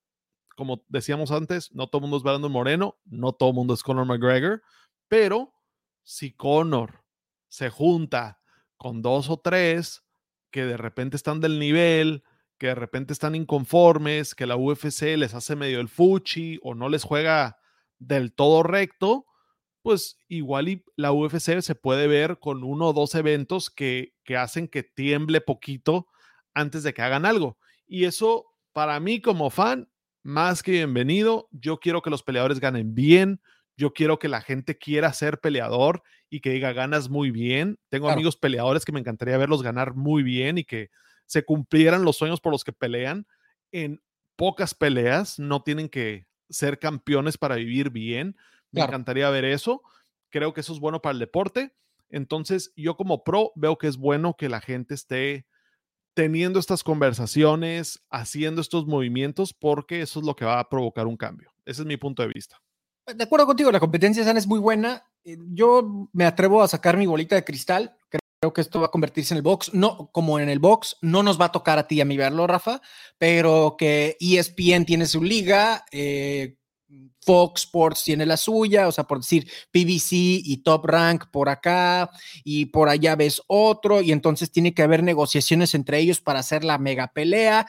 [0.56, 3.82] Como decíamos antes, no todo el mundo es Brandon Moreno, no todo el mundo es
[3.82, 4.62] Conor McGregor,
[5.08, 5.54] pero
[6.02, 7.04] si Conor
[7.48, 8.40] se junta
[8.76, 10.02] con dos o tres,
[10.50, 12.24] que de repente están del nivel,
[12.58, 16.88] que de repente están inconformes, que la UFC les hace medio el fuchi o no
[16.88, 17.58] les juega
[17.98, 19.26] del todo recto,
[19.82, 24.68] pues igual la UFC se puede ver con uno o dos eventos que, que hacen
[24.68, 26.06] que tiemble poquito
[26.52, 27.58] antes de que hagan algo.
[27.86, 29.88] Y eso para mí como fan,
[30.22, 31.48] más que bienvenido.
[31.50, 33.40] Yo quiero que los peleadores ganen bien.
[33.80, 37.78] Yo quiero que la gente quiera ser peleador y que diga ganas muy bien.
[37.88, 40.90] Tengo amigos peleadores que me encantaría verlos ganar muy bien y que
[41.24, 43.26] se cumplieran los sueños por los que pelean.
[43.72, 44.02] En
[44.36, 48.36] pocas peleas no tienen que ser campeones para vivir bien.
[48.70, 49.80] Me encantaría ver eso.
[50.28, 51.74] Creo que eso es bueno para el deporte.
[52.10, 55.46] Entonces, yo como pro veo que es bueno que la gente esté
[56.12, 61.16] teniendo estas conversaciones, haciendo estos movimientos, porque eso es lo que va a provocar un
[61.16, 61.50] cambio.
[61.64, 62.60] Ese es mi punto de vista.
[63.14, 65.04] De acuerdo contigo, la competencia es muy buena.
[65.24, 67.96] Eh, yo me atrevo a sacar mi bolita de cristal.
[68.08, 69.74] Creo que esto va a convertirse en el box.
[69.74, 72.46] No, como en el box, no nos va a tocar a ti a mí verlo,
[72.46, 72.80] Rafa,
[73.18, 76.56] pero que ESPN tiene su liga, eh,
[77.20, 82.10] Fox Sports tiene la suya, o sea, por decir PBC y Top Rank por acá
[82.44, 86.64] y por allá ves otro y entonces tiene que haber negociaciones entre ellos para hacer
[86.64, 87.66] la mega pelea.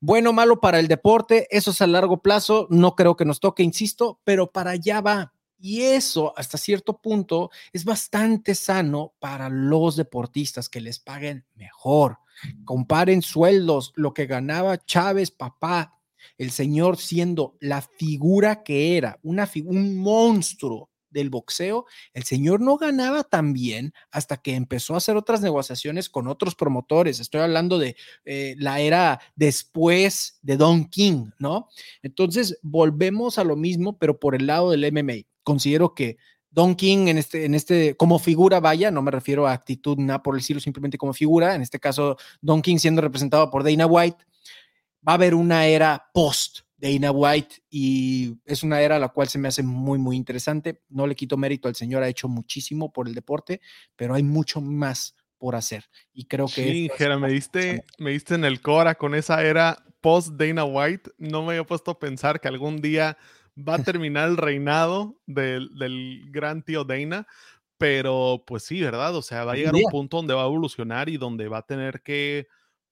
[0.00, 3.40] Bueno o malo para el deporte, eso es a largo plazo, no creo que nos
[3.40, 5.32] toque, insisto, pero para allá va.
[5.58, 12.18] Y eso, hasta cierto punto, es bastante sano para los deportistas que les paguen mejor.
[12.64, 15.98] Comparen sueldos, lo que ganaba Chávez, papá,
[16.36, 22.76] el señor siendo la figura que era, una un monstruo del boxeo, el señor no
[22.76, 27.20] ganaba tan bien hasta que empezó a hacer otras negociaciones con otros promotores.
[27.20, 31.68] Estoy hablando de eh, la era después de Don King, ¿no?
[32.02, 35.26] Entonces, volvemos a lo mismo, pero por el lado del MMA.
[35.42, 36.16] Considero que
[36.56, 40.22] Don King en este, en este, como figura, vaya, no me refiero a actitud, nada
[40.22, 43.86] por el estilo, simplemente como figura, en este caso, Don King siendo representado por Dana
[43.86, 44.24] White,
[45.06, 49.38] va a haber una era post Dana White y es una era la cual se
[49.38, 50.82] me hace muy, muy interesante.
[50.88, 53.60] No le quito mérito al señor, ha hecho muchísimo por el deporte,
[53.96, 55.84] pero hay mucho más por hacer.
[56.12, 56.70] Y creo que...
[56.70, 61.10] Sí, Jera, me diste, me diste en el Cora con esa era post Dana White.
[61.18, 63.16] No me había puesto a pensar que algún día
[63.56, 67.26] va a terminar el reinado del, del gran tío Dana,
[67.78, 69.14] pero pues sí, ¿verdad?
[69.16, 71.66] O sea, va a llegar un punto donde va a evolucionar y donde va a
[71.66, 72.48] tener que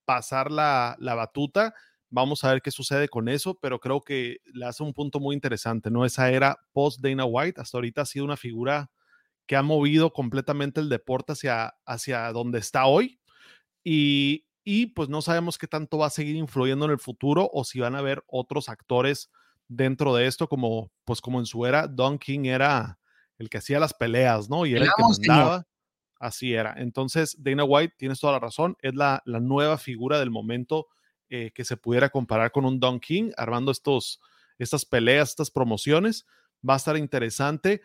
[0.07, 1.75] pasar la, la batuta
[2.15, 5.35] Vamos a ver qué sucede con eso, pero creo que le hace un punto muy
[5.35, 6.05] interesante, ¿no?
[6.05, 8.93] Esa era post Dana White, hasta ahorita ha sido una figura
[9.49, 13.19] que ha movido completamente el deporte hacia, hacia donde está hoy.
[13.83, 17.65] Y, y pues no sabemos qué tanto va a seguir influyendo en el futuro o
[17.65, 19.33] si van a haber otros actores
[19.67, 23.01] dentro de esto, como pues como en su era, Don King era
[23.39, 24.67] el que hacía las peleas, ¿no?
[24.67, 25.67] Y era el que mandaba.
[26.21, 26.75] Así era.
[26.77, 30.87] Entonces, Dana White, tienes toda la razón, es la, la nueva figura del momento
[31.37, 34.21] eh, que se pudiera comparar con un Don King, armando estos,
[34.57, 36.27] estas peleas, estas promociones.
[36.69, 37.83] Va a estar interesante.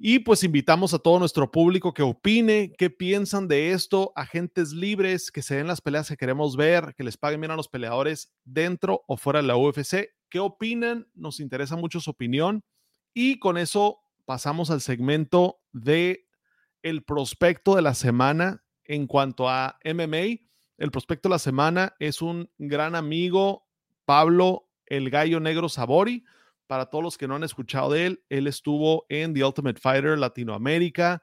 [0.00, 5.30] Y pues invitamos a todo nuestro público que opine, qué piensan de esto, agentes libres,
[5.30, 8.34] que se den las peleas que queremos ver, que les paguen bien a los peleadores
[8.44, 10.08] dentro o fuera de la UFC.
[10.28, 11.06] ¿Qué opinan?
[11.14, 12.64] Nos interesa mucho su opinión.
[13.14, 16.26] Y con eso pasamos al segmento de
[16.82, 20.46] el prospecto de la semana en cuanto a MMA.
[20.78, 23.66] El prospecto de la semana es un gran amigo,
[24.04, 26.24] Pablo el Gallo Negro Sabori.
[26.66, 30.18] Para todos los que no han escuchado de él, él estuvo en The Ultimate Fighter
[30.18, 31.22] Latinoamérica,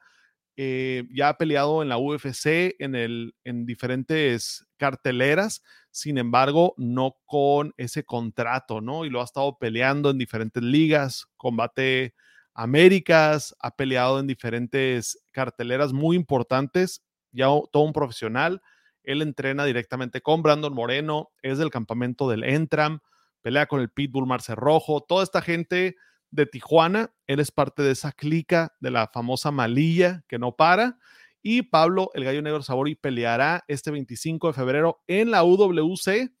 [0.56, 7.16] eh, ya ha peleado en la UFC, en, el, en diferentes carteleras, sin embargo, no
[7.26, 9.04] con ese contrato, ¿no?
[9.04, 12.14] Y lo ha estado peleando en diferentes ligas, combate
[12.54, 17.02] Américas, ha peleado en diferentes carteleras muy importantes,
[17.32, 18.62] ya todo un profesional
[19.04, 23.00] él entrena directamente con Brandon Moreno, es del campamento del Entram,
[23.42, 25.96] pelea con el Pitbull Marce Rojo, toda esta gente
[26.30, 30.98] de Tijuana, él es parte de esa clica de la famosa malilla que no para.
[31.42, 36.32] Y Pablo, el gallo negro Sabori, peleará este 25 de febrero en la UWC.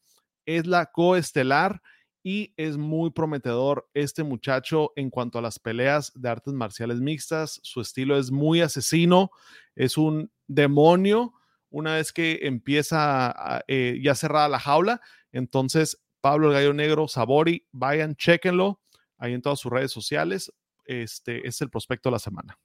[0.46, 1.80] Es la coestelar
[2.22, 7.60] y es muy prometedor este muchacho en cuanto a las peleas de artes marciales mixtas.
[7.62, 9.30] Su estilo es muy asesino,
[9.76, 11.34] es un demonio
[11.74, 15.00] una vez que empieza eh, ya cerrada la jaula.
[15.32, 18.80] Entonces, Pablo el Gallo Negro, Sabori, vayan, chequenlo
[19.18, 20.52] ahí en todas sus redes sociales.
[20.84, 22.56] Este es el prospecto de la semana.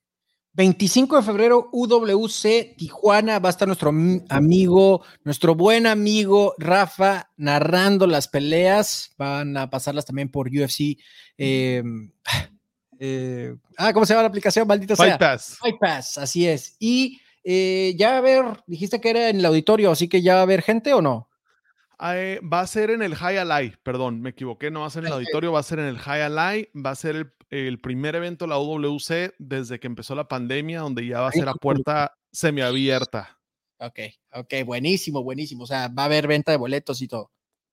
[0.54, 3.90] 25 de febrero, UWC Tijuana, va a estar nuestro
[4.30, 9.16] amigo, nuestro buen amigo Rafa narrando las peleas.
[9.18, 10.98] Van a pasarlas también por UFC.
[11.36, 12.12] Em,
[13.00, 14.68] eh, ah, ¿cómo se llama la aplicación?
[14.68, 15.18] Maldito Fight sea.
[15.18, 15.58] Pass.
[15.60, 16.76] Fight Pass, así es.
[16.80, 17.20] Y
[17.52, 20.42] eh, ya va a haber, dijiste que era en el auditorio, así que ya va
[20.42, 21.30] a haber gente o no?
[22.00, 25.02] Eh, va a ser en el High Alay, perdón, me equivoqué, no va a ser
[25.02, 27.80] en el auditorio, va a ser en el High Alay, va a ser el, el
[27.80, 31.50] primer evento de la UWC desde que empezó la pandemia, donde ya va a ser
[31.50, 33.40] a puerta semiabierta.
[33.80, 34.00] Ok,
[34.34, 35.64] ok, buenísimo, buenísimo.
[35.64, 37.32] O sea, va a haber venta de boletos y todo.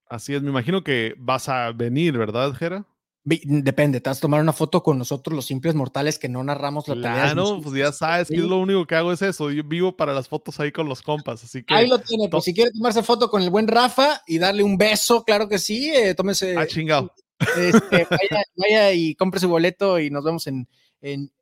[0.08, 2.86] Así es, me imagino que vas a venir, ¿verdad, Jera?
[3.28, 6.86] Depende, te vas a tomar una foto con nosotros, los simples mortales que no narramos
[6.86, 6.94] la.
[6.94, 9.50] Claro, pues ya sabes que lo único que hago es eso.
[9.50, 11.74] Yo vivo para las fotos ahí con los compas, así que.
[11.74, 14.78] Ahí lo tiene, pues si quiere tomarse foto con el buen Rafa y darle un
[14.78, 16.56] beso, claro que sí, eh, tómese.
[16.56, 17.12] Ah, chingado.
[17.40, 18.06] Este,
[18.56, 20.68] vaya, y compre su boleto y nos vemos en,
[21.00, 21.32] en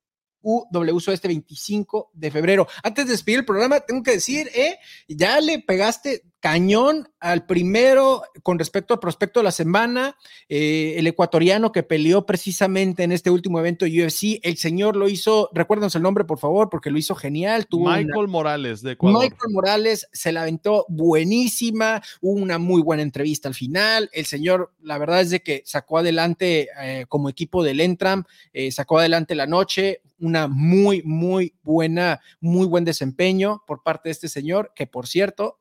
[0.40, 2.66] UWSO este 25 de febrero.
[2.82, 8.22] Antes de despedir el programa, tengo que decir, eh, ya le pegaste cañón al primero
[8.42, 10.14] con respecto al prospecto de la semana,
[10.46, 14.40] eh, el ecuatoriano que peleó precisamente en este último evento UFC.
[14.42, 17.66] El señor lo hizo, recuérdenos el nombre, por favor, porque lo hizo genial.
[17.66, 19.22] Tuvo Michael Morales de Ecuador.
[19.22, 24.10] Michael Morales se la aventó buenísima, hubo una muy buena entrevista al final.
[24.12, 28.70] El señor, la verdad es de que sacó adelante eh, como equipo del Entram, eh,
[28.70, 34.28] sacó adelante la noche, una muy, muy buena, muy buen desempeño por parte de este
[34.28, 35.60] señor, que por cierto,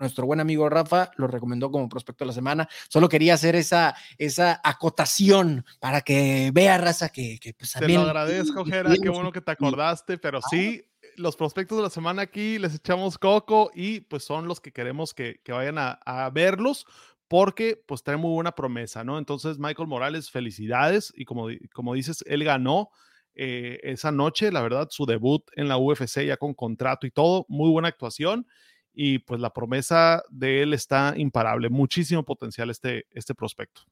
[0.00, 2.68] nuestro buen amigo Rafa lo recomendó como prospecto de la semana.
[2.88, 8.00] Solo quería hacer esa, esa acotación para que vea, Raza, que, que pues Te lo
[8.00, 10.82] agradezco, Jera, qué bueno que te acordaste, pero sí,
[11.16, 15.14] los prospectos de la semana aquí les echamos coco y pues son los que queremos
[15.14, 16.86] que, que vayan a, a, verlos
[17.28, 19.18] porque pues trae muy buena promesa, ¿no?
[19.18, 22.90] Entonces, Michael Morales, felicidades y como, como dices, él ganó.
[23.36, 27.46] Eh, esa noche, la verdad, su debut en la UFC ya con contrato y todo,
[27.48, 28.44] muy buena actuación
[28.92, 33.82] y pues la promesa de él está imparable, muchísimo potencial este, este prospecto.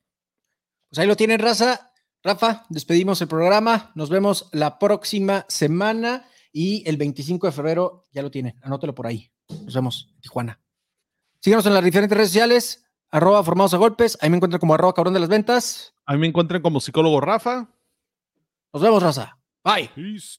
[0.89, 1.93] Pues ahí lo tienen, Raza.
[2.23, 8.23] Rafa, despedimos el programa, nos vemos la próxima semana y el 25 de febrero ya
[8.23, 9.31] lo tienen, anótelo por ahí.
[9.65, 10.61] Nos vemos en Tijuana.
[11.41, 14.95] Síganos en las diferentes redes sociales, arroba formados a golpes, ahí me encuentran como arroba
[14.95, 15.95] cabrón de las ventas.
[16.07, 17.69] Ahí me encuentran como psicólogo Rafa.
[18.73, 19.39] Nos vemos, Raza.
[19.63, 19.91] Bye.
[19.95, 20.39] Peace.